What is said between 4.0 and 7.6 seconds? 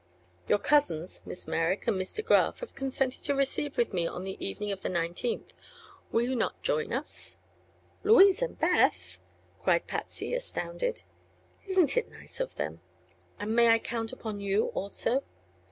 on the evening of the nineteenth. Will you not join us?"